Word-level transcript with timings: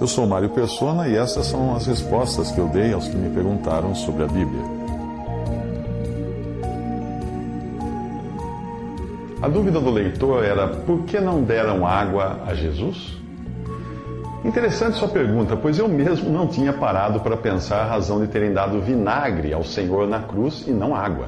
Eu 0.00 0.06
sou 0.06 0.28
Mário 0.28 0.48
Persona 0.50 1.08
e 1.08 1.16
essas 1.16 1.46
são 1.46 1.74
as 1.74 1.84
respostas 1.84 2.52
que 2.52 2.58
eu 2.58 2.68
dei 2.68 2.92
aos 2.92 3.08
que 3.08 3.16
me 3.16 3.34
perguntaram 3.34 3.96
sobre 3.96 4.22
a 4.22 4.26
Bíblia. 4.28 4.62
A 9.42 9.48
dúvida 9.48 9.80
do 9.80 9.90
leitor 9.90 10.44
era: 10.44 10.68
por 10.68 11.02
que 11.02 11.18
não 11.18 11.42
deram 11.42 11.84
água 11.84 12.38
a 12.46 12.54
Jesus? 12.54 13.18
Interessante 14.44 14.98
sua 14.98 15.08
pergunta, 15.08 15.56
pois 15.56 15.80
eu 15.80 15.88
mesmo 15.88 16.30
não 16.30 16.46
tinha 16.46 16.72
parado 16.72 17.18
para 17.18 17.36
pensar 17.36 17.80
a 17.80 17.88
razão 17.88 18.20
de 18.20 18.28
terem 18.28 18.52
dado 18.52 18.80
vinagre 18.80 19.52
ao 19.52 19.64
Senhor 19.64 20.06
na 20.06 20.20
cruz 20.20 20.64
e 20.68 20.70
não 20.70 20.94
água. 20.94 21.26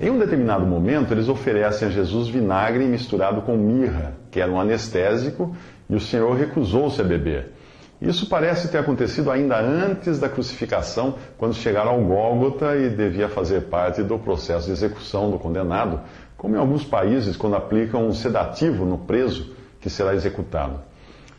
Em 0.00 0.08
um 0.08 0.18
determinado 0.18 0.64
momento, 0.64 1.12
eles 1.12 1.28
oferecem 1.28 1.88
a 1.88 1.90
Jesus 1.90 2.28
vinagre 2.28 2.86
misturado 2.86 3.42
com 3.42 3.58
mirra, 3.58 4.14
que 4.30 4.40
era 4.40 4.50
um 4.50 4.58
anestésico, 4.58 5.54
e 5.88 5.94
o 5.94 6.00
Senhor 6.00 6.34
recusou-se 6.34 6.98
a 6.98 7.04
beber. 7.04 7.59
Isso 8.00 8.26
parece 8.26 8.68
ter 8.68 8.78
acontecido 8.78 9.30
ainda 9.30 9.60
antes 9.60 10.18
da 10.18 10.28
crucificação, 10.28 11.16
quando 11.36 11.54
chegaram 11.54 11.90
ao 11.90 12.00
Gólgota 12.00 12.74
e 12.74 12.88
devia 12.88 13.28
fazer 13.28 13.62
parte 13.62 14.02
do 14.02 14.18
processo 14.18 14.66
de 14.66 14.72
execução 14.72 15.30
do 15.30 15.38
condenado, 15.38 16.00
como 16.36 16.56
em 16.56 16.58
alguns 16.58 16.82
países, 16.82 17.36
quando 17.36 17.56
aplicam 17.56 18.06
um 18.06 18.12
sedativo 18.12 18.86
no 18.86 18.96
preso 18.96 19.54
que 19.80 19.90
será 19.90 20.14
executado. 20.14 20.80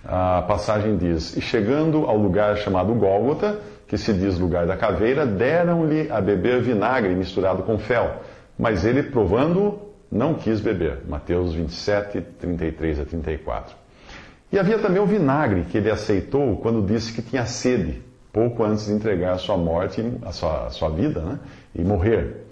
A 0.05 0.43
passagem 0.43 0.97
diz: 0.97 1.35
E 1.35 1.41
chegando 1.41 2.05
ao 2.05 2.17
lugar 2.17 2.55
chamado 2.57 2.93
Gólgota, 2.93 3.59
que 3.87 3.97
se 3.97 4.13
diz 4.13 4.37
lugar 4.37 4.67
da 4.67 4.77
caveira, 4.77 5.25
deram-lhe 5.25 6.11
a 6.11 6.21
beber 6.21 6.61
vinagre 6.61 7.15
misturado 7.15 7.63
com 7.63 7.79
fel. 7.79 8.21
Mas 8.57 8.85
ele, 8.85 9.01
provando, 9.03 9.79
não 10.11 10.35
quis 10.35 10.59
beber. 10.59 10.99
Mateus 11.07 11.53
27, 11.53 12.21
33 12.39 12.99
a 12.99 13.05
34. 13.05 13.80
E 14.51 14.59
havia 14.59 14.77
também 14.79 15.01
o 15.01 15.05
vinagre 15.05 15.63
que 15.63 15.77
ele 15.77 15.89
aceitou 15.89 16.57
quando 16.57 16.85
disse 16.85 17.13
que 17.13 17.21
tinha 17.21 17.45
sede, 17.45 18.01
pouco 18.33 18.63
antes 18.63 18.85
de 18.85 18.91
entregar 18.91 19.33
a 19.33 19.37
sua 19.37 19.57
morte, 19.57 20.03
a 20.23 20.31
sua, 20.31 20.65
a 20.65 20.69
sua 20.69 20.89
vida, 20.89 21.21
né? 21.21 21.39
e 21.73 21.81
morrer. 21.81 22.45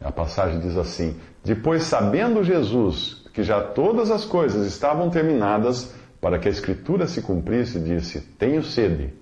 A 0.00 0.12
passagem 0.12 0.60
diz 0.60 0.76
assim: 0.76 1.16
Depois, 1.44 1.82
sabendo 1.82 2.44
Jesus 2.44 3.20
que 3.32 3.42
já 3.42 3.60
todas 3.60 4.10
as 4.10 4.24
coisas 4.24 4.66
estavam 4.66 5.10
terminadas 5.10 5.94
para 6.20 6.38
que 6.38 6.48
a 6.48 6.50
Escritura 6.50 7.06
se 7.06 7.20
cumprisse, 7.20 7.80
disse: 7.80 8.20
Tenho 8.20 8.62
sede. 8.62 9.12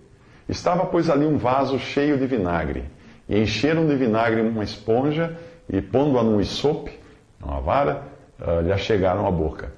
Estava, 0.49 0.87
pois, 0.87 1.09
ali 1.09 1.27
um 1.27 1.37
vaso 1.37 1.79
cheio 1.79 2.19
de 2.19 2.27
vinagre. 2.27 2.85
E 3.29 3.39
encheram 3.39 3.87
de 3.87 3.95
vinagre 3.97 4.41
uma 4.41 4.65
esponja 4.65 5.37
e, 5.69 5.81
pondo-a 5.83 6.23
num 6.23 6.41
isope, 6.41 6.99
uma 7.43 7.61
vara, 7.61 8.03
uh, 8.41 8.63
lhe 8.63 8.73
achegaram 8.73 9.27
a 9.27 9.31
boca. 9.31 9.73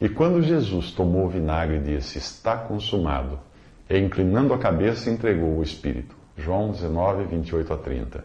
E 0.00 0.08
quando 0.08 0.42
Jesus 0.42 0.92
tomou 0.92 1.26
o 1.26 1.28
vinagre, 1.28 1.78
disse: 1.78 2.18
Está 2.18 2.56
consumado. 2.56 3.38
E 3.88 3.98
inclinando 3.98 4.54
a 4.54 4.58
cabeça, 4.58 5.10
entregou 5.10 5.58
o 5.58 5.62
Espírito. 5.62 6.14
João 6.36 6.70
19, 6.70 7.24
28 7.24 7.72
a 7.72 7.76
30. 7.76 8.24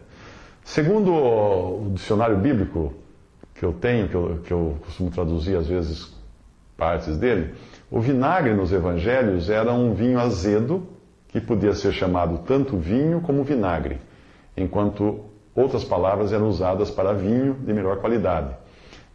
Segundo 0.64 1.12
o 1.12 1.90
dicionário 1.92 2.36
bíblico 2.38 2.94
que 3.54 3.64
eu 3.64 3.72
tenho, 3.72 4.08
que 4.08 4.14
eu, 4.14 4.40
que 4.44 4.52
eu 4.52 4.76
costumo 4.84 5.10
traduzir 5.10 5.56
às 5.56 5.66
vezes 5.66 6.14
partes 6.76 7.16
dele, 7.16 7.54
o 7.90 8.00
vinagre 8.00 8.54
nos 8.54 8.72
evangelhos 8.72 9.48
era 9.48 9.72
um 9.72 9.94
vinho 9.94 10.18
azedo 10.18 10.86
que 11.28 11.40
podia 11.40 11.72
ser 11.74 11.92
chamado 11.92 12.38
tanto 12.46 12.76
vinho 12.76 13.20
como 13.20 13.44
vinagre, 13.44 13.98
enquanto 14.56 15.20
outras 15.54 15.84
palavras 15.84 16.32
eram 16.32 16.48
usadas 16.48 16.90
para 16.90 17.12
vinho 17.12 17.54
de 17.54 17.72
melhor 17.72 17.98
qualidade. 17.98 18.54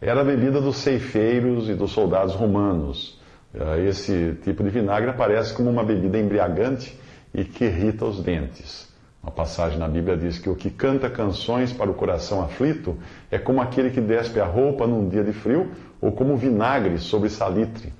Era 0.04 0.22
a 0.22 0.24
bebida 0.24 0.60
dos 0.60 0.78
ceifeiros 0.78 1.68
e 1.68 1.74
dos 1.74 1.92
soldados 1.92 2.34
romanos. 2.34 3.20
Eh, 3.54 3.86
esse 3.86 4.36
tipo 4.42 4.64
de 4.64 4.68
vinagre 4.68 5.08
aparece 5.08 5.54
como 5.54 5.70
uma 5.70 5.84
bebida 5.84 6.18
embriagante 6.18 6.98
e 7.32 7.44
que 7.44 7.66
irrita 7.66 8.04
os 8.04 8.20
dentes. 8.20 8.92
Uma 9.22 9.30
passagem 9.30 9.78
na 9.78 9.86
Bíblia 9.86 10.16
diz 10.16 10.40
que 10.40 10.50
o 10.50 10.56
que 10.56 10.70
canta 10.70 11.08
canções 11.08 11.72
para 11.72 11.88
o 11.88 11.94
coração 11.94 12.42
aflito 12.42 12.98
é 13.30 13.38
como 13.38 13.62
aquele 13.62 13.90
que 13.90 14.00
despe 14.00 14.40
a 14.40 14.44
roupa 14.44 14.88
num 14.88 15.08
dia 15.08 15.22
de 15.22 15.32
frio 15.32 15.70
ou 16.00 16.10
como 16.10 16.36
vinagre 16.36 16.98
sobre 16.98 17.28
salitre. 17.28 17.92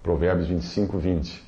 Provérbios 0.00 0.46
25, 0.46 0.96
20. 0.96 1.42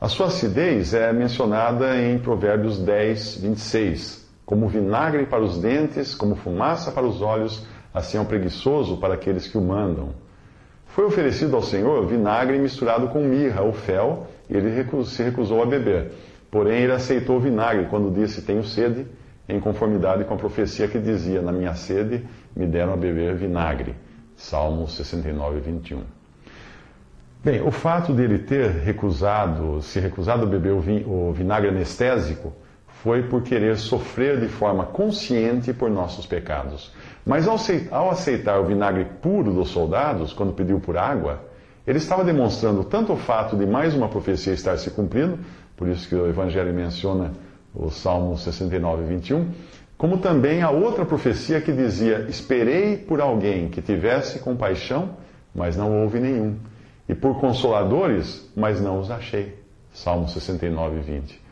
A 0.00 0.06
sua 0.06 0.26
acidez 0.26 0.94
é 0.94 1.12
mencionada 1.12 2.00
em 2.00 2.20
Provérbios 2.20 2.78
10, 2.78 3.38
26, 3.38 4.30
como 4.44 4.68
vinagre 4.68 5.26
para 5.26 5.42
os 5.42 5.58
dentes, 5.58 6.14
como 6.14 6.36
fumaça 6.36 6.92
para 6.92 7.04
os 7.04 7.20
olhos 7.20 7.66
assim 7.96 8.18
é 8.18 8.20
um 8.20 8.26
preguiçoso 8.26 8.98
para 8.98 9.14
aqueles 9.14 9.46
que 9.46 9.56
o 9.56 9.62
mandam. 9.62 10.10
Foi 10.88 11.04
oferecido 11.06 11.56
ao 11.56 11.62
Senhor 11.62 12.06
vinagre 12.06 12.58
misturado 12.58 13.08
com 13.08 13.20
mirra 13.20 13.62
ou 13.62 13.72
fel, 13.72 14.26
e 14.48 14.56
ele 14.56 14.84
se 15.04 15.22
recusou 15.22 15.62
a 15.62 15.66
beber. 15.66 16.12
Porém, 16.50 16.82
ele 16.82 16.92
aceitou 16.92 17.36
o 17.36 17.40
vinagre 17.40 17.86
quando 17.86 18.14
disse: 18.14 18.42
Tenho 18.42 18.62
sede, 18.62 19.06
em 19.48 19.58
conformidade 19.58 20.24
com 20.24 20.34
a 20.34 20.36
profecia 20.36 20.86
que 20.86 20.98
dizia: 20.98 21.40
Na 21.40 21.52
minha 21.52 21.74
sede 21.74 22.22
me 22.54 22.66
deram 22.66 22.92
a 22.92 22.96
beber 22.96 23.34
vinagre. 23.34 23.94
Salmo 24.36 24.86
69, 24.86 25.60
21. 25.60 26.02
Bem, 27.42 27.62
o 27.62 27.70
fato 27.70 28.12
dele 28.12 28.38
ter 28.38 28.70
recusado, 28.70 29.80
se 29.80 29.98
recusado 30.00 30.42
a 30.42 30.46
beber 30.46 30.72
o 30.72 31.32
vinagre 31.32 31.70
anestésico, 31.70 32.52
foi 33.02 33.22
por 33.24 33.42
querer 33.42 33.76
sofrer 33.76 34.40
de 34.40 34.48
forma 34.48 34.86
consciente 34.86 35.72
por 35.72 35.90
nossos 35.90 36.26
pecados. 36.26 36.92
Mas 37.24 37.46
ao 37.46 38.10
aceitar 38.10 38.60
o 38.60 38.64
vinagre 38.64 39.06
puro 39.20 39.52
dos 39.52 39.68
soldados, 39.68 40.32
quando 40.32 40.52
pediu 40.52 40.80
por 40.80 40.96
água, 40.96 41.40
ele 41.86 41.98
estava 41.98 42.24
demonstrando 42.24 42.84
tanto 42.84 43.12
o 43.12 43.16
fato 43.16 43.56
de 43.56 43.66
mais 43.66 43.94
uma 43.94 44.08
profecia 44.08 44.52
estar 44.52 44.76
se 44.76 44.90
cumprindo, 44.90 45.38
por 45.76 45.88
isso 45.88 46.08
que 46.08 46.14
o 46.14 46.28
Evangelho 46.28 46.72
menciona 46.72 47.32
o 47.74 47.90
Salmo 47.90 48.36
69, 48.36 49.04
21, 49.04 49.50
como 49.96 50.18
também 50.18 50.62
a 50.62 50.70
outra 50.70 51.04
profecia 51.04 51.60
que 51.60 51.72
dizia: 51.72 52.26
Esperei 52.28 52.96
por 52.96 53.20
alguém 53.20 53.68
que 53.68 53.82
tivesse 53.82 54.38
compaixão, 54.38 55.10
mas 55.54 55.76
não 55.76 56.02
houve 56.02 56.18
nenhum, 56.18 56.56
e 57.08 57.14
por 57.14 57.40
consoladores, 57.40 58.50
mas 58.56 58.80
não 58.80 58.98
os 58.98 59.10
achei. 59.10 59.58
Salmo 59.92 60.28
69, 60.28 61.00
20. 61.00 61.45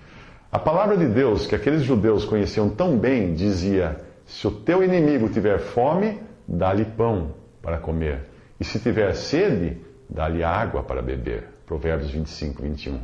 A 0.54 0.58
palavra 0.60 0.96
de 0.96 1.08
Deus, 1.08 1.48
que 1.48 1.56
aqueles 1.56 1.82
judeus 1.82 2.24
conheciam 2.24 2.68
tão 2.68 2.96
bem, 2.96 3.34
dizia: 3.34 4.00
se 4.24 4.46
o 4.46 4.52
teu 4.52 4.84
inimigo 4.84 5.28
tiver 5.28 5.58
fome, 5.58 6.20
dá-lhe 6.46 6.84
pão 6.84 7.34
para 7.60 7.78
comer. 7.78 8.20
E 8.60 8.64
se 8.64 8.78
tiver 8.78 9.12
sede, 9.16 9.76
dá-lhe 10.08 10.44
água 10.44 10.84
para 10.84 11.02
beber. 11.02 11.48
Provérbios 11.66 12.12
25, 12.12 12.62
21. 12.62 13.00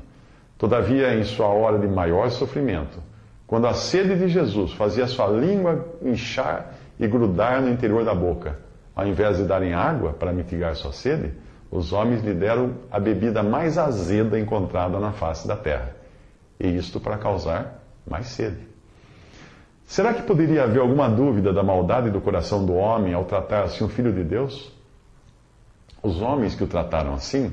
Todavia, 0.56 1.12
em 1.17 1.25
sua 1.25 1.49
hora 1.49 1.76
de 1.76 1.88
maior 1.88 2.31
sofrimento, 2.31 3.02
quando 3.49 3.67
a 3.67 3.75
sede 3.75 4.17
de 4.17 4.29
Jesus 4.29 4.73
fazia 4.75 5.08
sua 5.08 5.26
língua 5.26 5.88
inchar 6.02 6.75
e 7.00 7.08
grudar 7.08 7.61
no 7.61 7.69
interior 7.69 8.05
da 8.05 8.14
boca, 8.14 8.61
ao 8.94 9.08
invés 9.08 9.38
de 9.38 9.43
darem 9.43 9.75
água 9.75 10.12
para 10.12 10.32
mitigar 10.32 10.76
sua 10.76 10.93
sede, 10.93 11.32
os 11.69 11.93
homens 11.93 12.23
lhe 12.23 12.32
deram 12.32 12.75
a 12.93 13.00
bebida 13.00 13.43
mais 13.43 13.76
azeda 13.76 14.38
encontrada 14.38 15.00
na 15.00 15.11
face 15.11 15.49
da 15.49 15.56
terra, 15.56 15.99
e 16.61 16.77
isto 16.77 17.01
para 17.01 17.17
causar 17.17 17.83
mais 18.09 18.27
sede. 18.27 18.69
Será 19.87 20.15
que 20.15 20.23
poderia 20.23 20.65
haver 20.65 20.81
alguma 20.81 21.09
dúvida 21.09 21.53
da 21.53 21.62
maldade 21.62 22.11
do 22.11 22.21
coração 22.21 22.65
do 22.65 22.75
homem 22.75 23.15
ao 23.15 23.25
tratar 23.25 23.65
assim 23.65 23.83
o 23.83 23.89
Filho 23.89 24.12
de 24.12 24.23
Deus? 24.23 24.71
Os 26.03 26.21
homens 26.21 26.55
que 26.55 26.62
o 26.62 26.67
trataram 26.67 27.15
assim, 27.15 27.53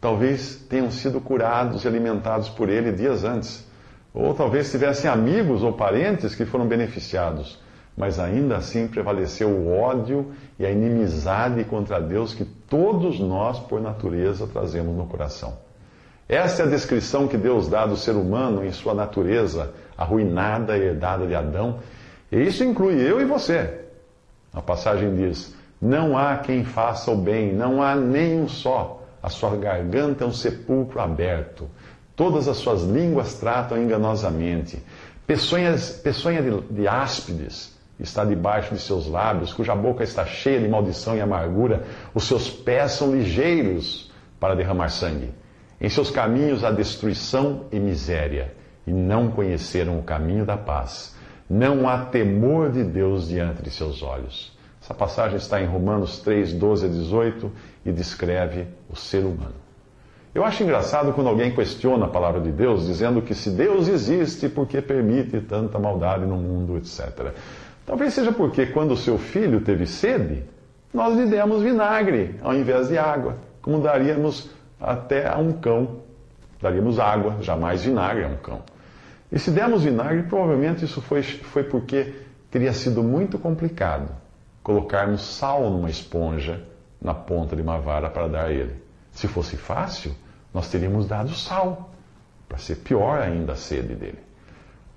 talvez 0.00 0.56
tenham 0.68 0.90
sido 0.90 1.20
curados 1.20 1.84
e 1.84 1.88
alimentados 1.88 2.48
por 2.48 2.68
ele 2.68 2.92
dias 2.92 3.24
antes, 3.24 3.66
Ou 4.12 4.34
talvez 4.34 4.70
tivessem 4.70 5.08
amigos 5.08 5.62
ou 5.62 5.72
parentes 5.72 6.34
que 6.34 6.44
foram 6.44 6.66
beneficiados, 6.66 7.60
mas 7.96 8.18
ainda 8.18 8.56
assim 8.56 8.88
prevaleceu 8.88 9.48
o 9.48 9.72
ódio 9.72 10.32
e 10.58 10.66
a 10.66 10.70
inimizade 10.70 11.62
contra 11.64 12.00
Deus 12.00 12.34
que 12.34 12.44
todos 12.44 13.20
nós, 13.20 13.60
por 13.60 13.80
natureza, 13.80 14.48
trazemos 14.48 14.96
no 14.96 15.06
coração. 15.06 15.69
Essa 16.30 16.62
é 16.62 16.66
a 16.66 16.68
descrição 16.68 17.26
que 17.26 17.36
Deus 17.36 17.66
dá 17.66 17.84
do 17.84 17.96
ser 17.96 18.12
humano 18.12 18.64
em 18.64 18.70
sua 18.70 18.94
natureza 18.94 19.72
arruinada 19.98 20.78
e 20.78 20.82
herdada 20.82 21.26
de 21.26 21.34
Adão, 21.34 21.80
e 22.30 22.40
isso 22.40 22.62
inclui 22.62 22.94
eu 22.94 23.20
e 23.20 23.24
você. 23.24 23.80
A 24.54 24.62
passagem 24.62 25.12
diz: 25.16 25.52
Não 25.82 26.16
há 26.16 26.36
quem 26.36 26.64
faça 26.64 27.10
o 27.10 27.16
bem, 27.16 27.52
não 27.52 27.82
há 27.82 27.96
nem 27.96 28.40
um 28.40 28.46
só. 28.46 29.02
A 29.20 29.28
sua 29.28 29.56
garganta 29.56 30.22
é 30.22 30.26
um 30.26 30.32
sepulcro 30.32 31.00
aberto. 31.00 31.68
Todas 32.14 32.46
as 32.46 32.58
suas 32.58 32.84
línguas 32.84 33.34
tratam 33.34 33.76
enganosamente. 33.76 34.80
Peçonha, 35.26 35.74
peçonha 36.00 36.40
de, 36.40 36.60
de 36.72 36.86
áspides 36.86 37.76
está 37.98 38.24
debaixo 38.24 38.72
de 38.72 38.80
seus 38.80 39.08
lábios, 39.08 39.52
cuja 39.52 39.74
boca 39.74 40.04
está 40.04 40.24
cheia 40.24 40.60
de 40.60 40.68
maldição 40.68 41.16
e 41.16 41.20
amargura. 41.20 41.82
Os 42.14 42.22
seus 42.22 42.48
pés 42.48 42.92
são 42.92 43.12
ligeiros 43.12 44.12
para 44.38 44.54
derramar 44.54 44.90
sangue. 44.90 45.39
Em 45.80 45.88
seus 45.88 46.10
caminhos 46.10 46.62
há 46.62 46.70
destruição 46.70 47.64
e 47.72 47.80
miséria, 47.80 48.52
e 48.86 48.92
não 48.92 49.30
conheceram 49.30 49.98
o 49.98 50.02
caminho 50.02 50.44
da 50.44 50.56
paz. 50.56 51.16
Não 51.48 51.88
há 51.88 52.04
temor 52.04 52.70
de 52.70 52.84
Deus 52.84 53.28
diante 53.28 53.62
de 53.62 53.70
seus 53.70 54.02
olhos. 54.02 54.56
Essa 54.82 54.92
passagem 54.92 55.36
está 55.36 55.60
em 55.60 55.66
Romanos 55.66 56.18
3, 56.20 56.52
12 56.52 56.86
a 56.86 56.88
18 56.88 57.52
e 57.86 57.92
descreve 57.92 58.66
o 58.90 58.96
ser 58.96 59.24
humano. 59.24 59.54
Eu 60.34 60.44
acho 60.44 60.62
engraçado 60.62 61.12
quando 61.12 61.28
alguém 61.28 61.50
questiona 61.50 62.04
a 62.04 62.08
palavra 62.08 62.40
de 62.40 62.52
Deus, 62.52 62.86
dizendo 62.86 63.20
que 63.20 63.34
se 63.34 63.50
Deus 63.50 63.88
existe, 63.88 64.48
por 64.48 64.66
que 64.66 64.80
permite 64.80 65.40
tanta 65.40 65.78
maldade 65.78 66.24
no 66.24 66.36
mundo, 66.36 66.76
etc. 66.76 67.32
Talvez 67.84 68.14
seja 68.14 68.30
porque 68.32 68.66
quando 68.66 68.96
seu 68.96 69.18
filho 69.18 69.60
teve 69.62 69.86
sede, 69.86 70.44
nós 70.94 71.16
lhe 71.16 71.26
demos 71.26 71.62
vinagre 71.62 72.36
ao 72.42 72.54
invés 72.54 72.88
de 72.88 72.96
água, 72.96 73.38
como 73.60 73.80
daríamos 73.80 74.50
até 74.80 75.28
a 75.28 75.38
um 75.38 75.52
cão. 75.52 76.00
Daríamos 76.60 76.98
água, 76.98 77.36
jamais 77.40 77.84
vinagre 77.84 78.24
a 78.24 78.28
um 78.28 78.36
cão. 78.36 78.62
E 79.30 79.38
se 79.38 79.50
demos 79.50 79.84
vinagre, 79.84 80.24
provavelmente 80.24 80.84
isso 80.84 81.00
foi, 81.00 81.22
foi 81.22 81.64
porque 81.64 82.14
teria 82.50 82.72
sido 82.72 83.02
muito 83.02 83.38
complicado 83.38 84.10
colocarmos 84.62 85.22
sal 85.22 85.70
numa 85.70 85.90
esponja 85.90 86.62
na 87.00 87.14
ponta 87.14 87.56
de 87.56 87.62
uma 87.62 87.78
vara 87.78 88.10
para 88.10 88.28
dar 88.28 88.46
a 88.46 88.52
ele. 88.52 88.74
Se 89.10 89.26
fosse 89.26 89.56
fácil, 89.56 90.14
nós 90.52 90.68
teríamos 90.70 91.06
dado 91.06 91.30
sal, 91.30 91.90
para 92.48 92.58
ser 92.58 92.76
pior 92.76 93.20
ainda 93.20 93.52
a 93.52 93.56
sede 93.56 93.94
dele. 93.94 94.18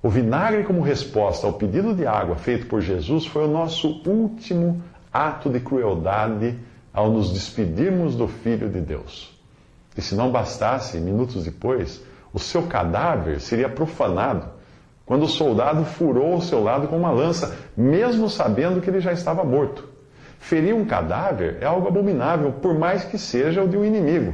O 0.02 0.10
vinagre, 0.10 0.64
como 0.64 0.82
resposta 0.82 1.48
ao 1.48 1.54
pedido 1.54 1.96
de 1.96 2.06
água 2.06 2.36
feito 2.36 2.68
por 2.68 2.82
Jesus, 2.82 3.26
foi 3.26 3.46
o 3.46 3.52
nosso 3.52 4.02
último 4.06 4.84
ato 5.12 5.50
de 5.50 5.60
crueldade 5.60 6.58
ao 6.94 7.10
nos 7.10 7.32
despedirmos 7.32 8.16
do 8.16 8.28
Filho 8.28 8.70
de 8.70 8.82
Deus. 8.82 9.34
E 9.98 10.02
se 10.02 10.16
não 10.16 10.32
bastasse, 10.32 10.98
minutos 10.98 11.44
depois, 11.44 12.02
o 12.34 12.40
seu 12.40 12.64
cadáver 12.64 13.40
seria 13.40 13.70
profanado 13.70 14.48
quando 15.06 15.24
o 15.24 15.28
soldado 15.28 15.84
furou 15.84 16.36
o 16.36 16.42
seu 16.42 16.64
lado 16.64 16.88
com 16.88 16.98
uma 16.98 17.12
lança, 17.12 17.56
mesmo 17.76 18.30
sabendo 18.30 18.82
que 18.82 18.90
ele 18.90 19.02
já 19.02 19.12
estava 19.12 19.44
morto. 19.44 19.88
Ferir 20.40 20.74
um 20.74 20.86
cadáver 20.86 21.58
é 21.62 21.66
algo 21.66 21.88
abominável, 21.88 22.54
por 22.54 22.74
mais 22.78 23.04
que 23.04 23.18
seja 23.18 23.64
o 23.64 23.68
de 23.68 23.78
um 23.78 23.86
inimigo. 23.86 24.34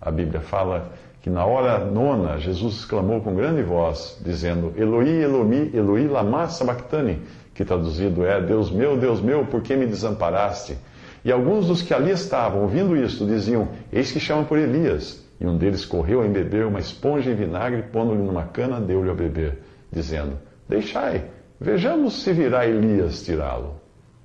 A 0.00 0.10
Bíblia 0.10 0.40
fala 0.40 0.92
que 1.22 1.30
na 1.30 1.44
hora 1.46 1.78
nona, 1.78 2.38
Jesus 2.38 2.74
exclamou 2.76 3.20
com 3.20 3.34
grande 3.34 3.62
voz, 3.62 4.18
dizendo: 4.22 4.74
Eloi, 4.76 5.22
Eloi, 5.22 5.70
Eloi, 5.72 6.06
lama 6.06 6.48
sabachthani, 6.48 7.22
que 7.54 7.64
traduzido 7.64 8.24
é: 8.26 8.40
Deus 8.40 8.70
meu, 8.70 8.98
Deus 8.98 9.20
meu, 9.20 9.46
por 9.46 9.62
que 9.62 9.76
me 9.76 9.86
desamparaste? 9.86 10.76
E 11.24 11.32
alguns 11.32 11.66
dos 11.66 11.80
que 11.80 11.94
ali 11.94 12.10
estavam, 12.10 12.62
ouvindo 12.62 12.96
isto, 12.96 13.24
diziam: 13.24 13.68
Eis 13.92 14.12
que 14.12 14.20
chamam 14.20 14.44
por 14.44 14.58
Elias. 14.58 15.24
E 15.40 15.46
um 15.46 15.56
deles 15.56 15.84
correu 15.84 16.20
a 16.20 16.26
embeber 16.26 16.66
uma 16.66 16.78
esponja 16.78 17.30
em 17.30 17.34
vinagre, 17.34 17.82
pondo-lhe 17.82 18.22
numa 18.22 18.44
cana, 18.44 18.80
deu-lhe 18.80 19.10
a 19.10 19.14
beber, 19.14 19.58
dizendo: 19.90 20.38
Deixai, 20.68 21.24
vejamos 21.58 22.22
se 22.22 22.32
virá 22.32 22.66
Elias 22.66 23.22
tirá-lo. 23.22 23.76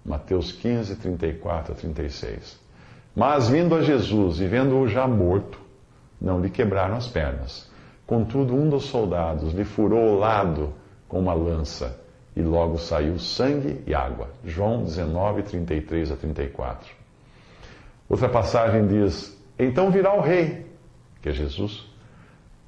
Mateus 0.05 0.51
15, 0.51 0.95
34 0.95 1.73
a 1.73 1.75
36. 1.75 2.59
Mas 3.15 3.49
vindo 3.49 3.75
a 3.75 3.81
Jesus 3.81 4.39
e 4.39 4.47
vendo-o 4.47 4.87
já 4.87 5.07
morto, 5.07 5.59
não 6.21 6.39
lhe 6.39 6.49
quebraram 6.49 6.95
as 6.95 7.07
pernas. 7.07 7.69
Contudo, 8.05 8.55
um 8.55 8.69
dos 8.69 8.85
soldados 8.85 9.53
lhe 9.53 9.63
furou 9.63 10.15
o 10.15 10.19
lado 10.19 10.73
com 11.07 11.19
uma 11.19 11.33
lança, 11.33 11.99
e 12.35 12.41
logo 12.41 12.77
saiu 12.77 13.17
sangue 13.19 13.81
e 13.85 13.93
água. 13.93 14.29
João 14.45 14.83
19, 14.83 15.43
33 15.43 16.11
a 16.11 16.15
34. 16.15 16.89
Outra 18.07 18.29
passagem 18.29 18.87
diz: 18.87 19.37
Então 19.57 19.91
virá 19.91 20.13
o 20.13 20.21
rei, 20.21 20.65
que 21.21 21.29
é 21.29 21.31
Jesus, 21.31 21.85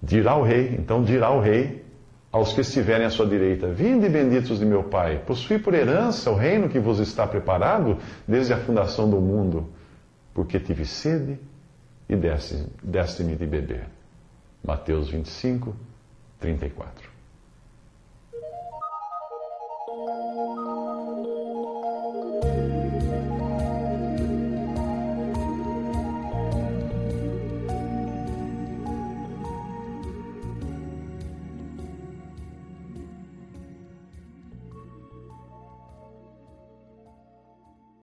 dirá 0.01 0.35
o 0.35 0.43
rei, 0.43 0.75
então 0.77 1.03
dirá 1.03 1.31
o 1.31 1.39
rei 1.39 1.83
aos 2.31 2.53
que 2.53 2.61
estiverem 2.61 3.05
à 3.05 3.09
sua 3.09 3.25
direita: 3.25 3.67
Vinde, 3.67 4.07
benditos 4.07 4.59
de 4.59 4.65
meu 4.65 4.83
Pai, 4.83 5.19
possui 5.25 5.59
por 5.59 5.73
herança 5.73 6.31
o 6.31 6.35
reino 6.35 6.69
que 6.69 6.79
vos 6.79 6.99
está 6.99 7.27
preparado 7.27 7.97
desde 8.27 8.53
a 8.53 8.57
fundação 8.57 9.09
do 9.09 9.19
mundo, 9.19 9.69
porque 10.33 10.59
tive 10.59 10.85
sede 10.85 11.39
e 12.07 12.15
deste-me 12.15 13.35
de 13.35 13.45
beber. 13.45 13.87
Mateus 14.63 15.09
25, 15.09 15.75
34. 16.39 17.00